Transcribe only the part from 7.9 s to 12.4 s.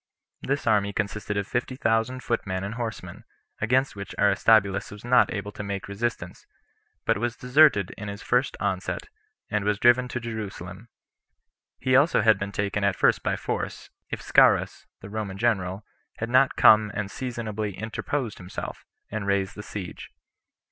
in his first onset, and was driven to Jerusalem; he also had